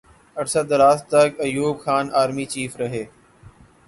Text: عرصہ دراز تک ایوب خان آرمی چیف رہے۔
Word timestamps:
عرصہ 0.37 0.59
دراز 0.69 0.99
تک 1.11 1.29
ایوب 1.45 1.75
خان 1.83 2.05
آرمی 2.21 2.45
چیف 2.53 2.71
رہے۔ 2.77 3.03